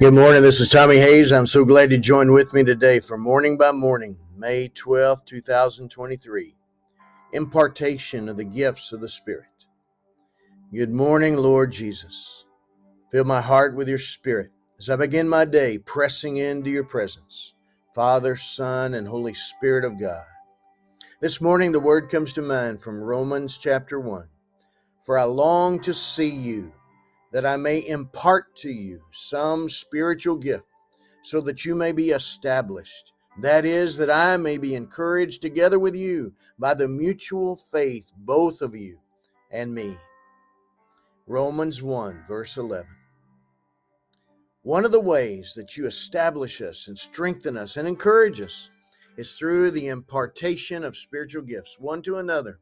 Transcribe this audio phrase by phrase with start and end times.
[0.00, 0.40] Good morning.
[0.40, 1.30] This is Tommy Hays.
[1.30, 6.56] I'm so glad you joined with me today for Morning by Morning, May 12, 2023.
[7.34, 9.44] Impartation of the gifts of the Spirit.
[10.72, 12.46] Good morning, Lord Jesus.
[13.10, 17.52] Fill my heart with your Spirit as I begin my day pressing into your presence,
[17.94, 20.24] Father, Son, and Holy Spirit of God.
[21.20, 24.26] This morning, the word comes to mind from Romans chapter 1.
[25.02, 26.72] For I long to see you
[27.32, 30.66] that I may impart to you some spiritual gift,
[31.22, 33.12] so that you may be established.
[33.38, 38.60] That is, that I may be encouraged together with you by the mutual faith, both
[38.62, 38.98] of you
[39.50, 39.96] and me.
[41.26, 42.86] Romans 1, verse 11.
[44.62, 48.70] One of the ways that you establish us and strengthen us and encourage us
[49.16, 52.58] is through the impartation of spiritual gifts, one to another.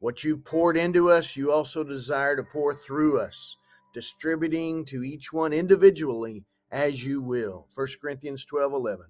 [0.00, 3.56] What you poured into us, you also desire to pour through us
[3.92, 7.68] distributing to each one individually as you will.
[7.74, 9.06] 1 Corinthians 12 11.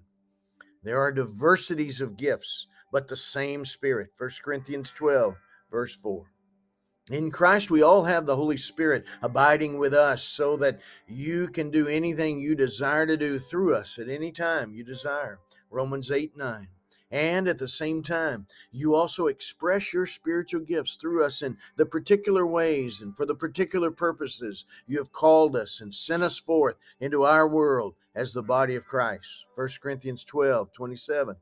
[0.83, 4.09] There are diversities of gifts, but the same Spirit.
[4.17, 5.35] 1 Corinthians 12,
[5.71, 6.25] verse 4.
[7.11, 11.69] In Christ, we all have the Holy Spirit abiding with us so that you can
[11.69, 15.39] do anything you desire to do through us at any time you desire.
[15.69, 16.67] Romans 8 9.
[17.13, 21.85] And at the same time, you also express your spiritual gifts through us in the
[21.85, 26.75] particular ways and for the particular purposes you have called us and sent us forth
[26.99, 29.45] into our world as the body of Christ.
[29.53, 31.35] 1 Corinthians 12 27.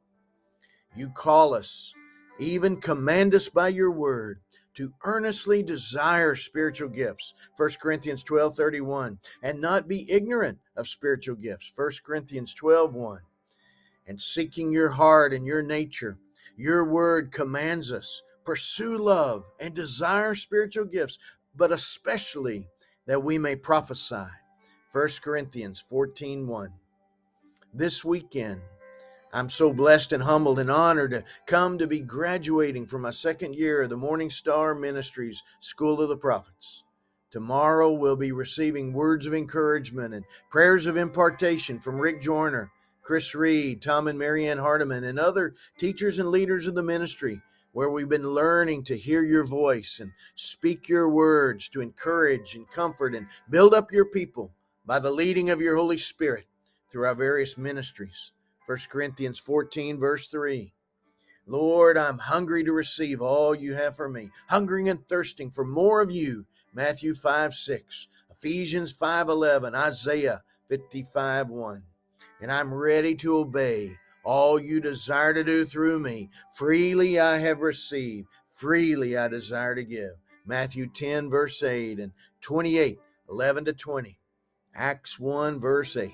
[0.94, 1.94] You call us,
[2.38, 4.41] even command us by your word
[4.73, 11.35] to earnestly desire spiritual gifts 1 corinthians 12 31 and not be ignorant of spiritual
[11.35, 13.22] gifts 1 corinthians 12 1
[14.07, 16.17] and seeking your heart and your nature.
[16.57, 21.17] Your word commands us pursue love and desire spiritual gifts,
[21.55, 22.67] but especially
[23.05, 24.25] that we may prophesy.
[24.91, 26.73] 1 Corinthians 14 1.
[27.73, 28.61] This weekend,
[29.33, 33.56] I'm so blessed and humbled and honored to come to be graduating from my second
[33.56, 36.83] year of the Morning Star Ministries School of the Prophets.
[37.31, 42.69] Tomorrow we'll be receiving words of encouragement and prayers of impartation from Rick Joyner
[43.03, 47.41] Chris Reed, Tom and Marianne Hardiman, and other teachers and leaders of the ministry,
[47.72, 52.69] where we've been learning to hear your voice and speak your words to encourage and
[52.69, 54.53] comfort and build up your people
[54.85, 56.45] by the leading of your Holy Spirit
[56.91, 58.34] through our various ministries.
[58.67, 60.72] 1 Corinthians 14, verse 3.
[61.47, 66.01] Lord, I'm hungry to receive all you have for me, hungering and thirsting for more
[66.01, 66.45] of you.
[66.72, 71.83] Matthew 5, 6, Ephesians 5, 11, Isaiah 55, 1
[72.41, 76.29] and I'm ready to obey all you desire to do through me.
[76.56, 80.12] Freely I have received, freely I desire to give.
[80.46, 83.00] Matthew 10, verse 8, and 28,
[83.30, 84.18] 11 to 20.
[84.74, 86.12] Acts 1, verse 8.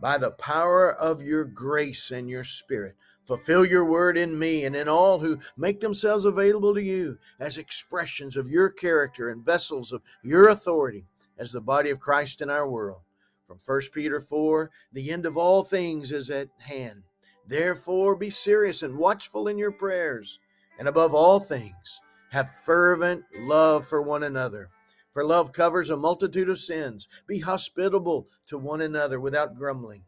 [0.00, 2.94] By the power of your grace and your spirit,
[3.24, 7.58] fulfill your word in me and in all who make themselves available to you as
[7.58, 11.06] expressions of your character and vessels of your authority
[11.38, 13.00] as the body of Christ in our world.
[13.48, 17.02] From 1 Peter 4, the end of all things is at hand.
[17.46, 20.38] Therefore, be serious and watchful in your prayers,
[20.78, 24.68] and above all things, have fervent love for one another.
[25.14, 27.08] For love covers a multitude of sins.
[27.26, 30.04] Be hospitable to one another without grumbling.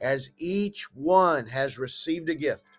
[0.00, 2.70] As each one has received a gift,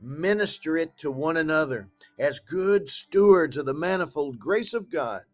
[0.00, 1.88] minister it to one another
[2.20, 5.24] as good stewards of the manifold grace of God.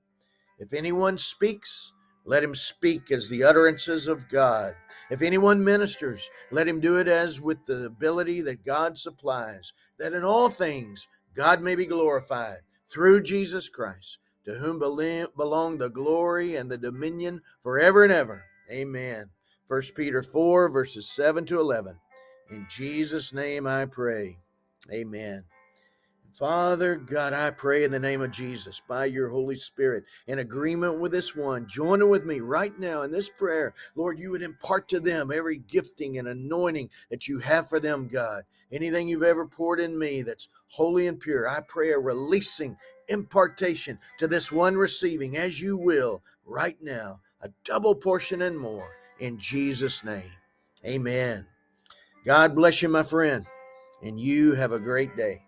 [0.58, 1.92] If anyone speaks,
[2.26, 4.74] let him speak as the utterances of God.
[5.10, 10.12] If anyone ministers, let him do it as with the ability that God supplies, that
[10.12, 16.56] in all things God may be glorified through Jesus Christ, to whom belong the glory
[16.56, 18.44] and the dominion forever and ever.
[18.70, 19.30] Amen.
[19.68, 21.96] 1 Peter 4, verses 7 to 11.
[22.50, 24.38] In Jesus' name I pray.
[24.92, 25.44] Amen.
[26.38, 31.00] Father God, I pray in the name of Jesus, by your Holy Spirit, in agreement
[31.00, 34.86] with this one, joining with me right now in this prayer, Lord, you would impart
[34.90, 38.42] to them every gifting and anointing that you have for them, God.
[38.70, 42.76] Anything you've ever poured in me that's holy and pure, I pray a releasing
[43.08, 48.90] impartation to this one receiving, as you will right now, a double portion and more
[49.20, 50.32] in Jesus' name.
[50.84, 51.46] Amen.
[52.26, 53.46] God bless you, my friend,
[54.02, 55.45] and you have a great day.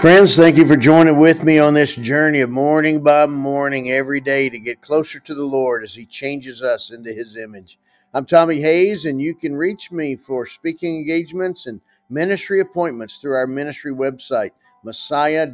[0.00, 4.20] Friends, thank you for joining with me on this journey of morning by morning every
[4.20, 7.80] day to get closer to the Lord as He changes us into His image.
[8.14, 13.34] I'm Tommy Hays, and you can reach me for speaking engagements and ministry appointments through
[13.34, 14.52] our ministry website,
[14.84, 15.48] messiah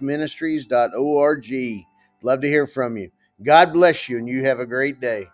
[0.00, 1.46] ministries.org.
[2.22, 3.10] Love to hear from you.
[3.42, 5.26] God bless you, and you have a great day.